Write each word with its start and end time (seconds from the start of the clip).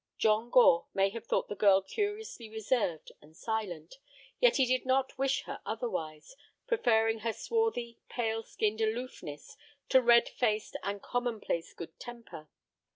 John 0.17 0.49
Gore 0.49 0.87
may 0.95 1.09
have 1.11 1.27
thought 1.27 1.47
the 1.47 1.53
girl 1.55 1.83
curiously 1.83 2.49
reserved 2.49 3.11
and 3.21 3.37
silent. 3.37 3.99
Yet 4.39 4.55
he 4.55 4.65
did 4.65 4.83
not 4.83 5.15
wish 5.19 5.43
her 5.43 5.61
otherwise, 5.63 6.35
preferring 6.65 7.19
her 7.19 7.33
swarthy, 7.33 7.99
pale 8.09 8.41
skinned 8.41 8.81
aloofness 8.81 9.55
to 9.89 10.01
red 10.01 10.27
faced 10.27 10.75
and 10.81 11.03
commonplace 11.03 11.71
good 11.75 11.99
temper. 11.99 12.49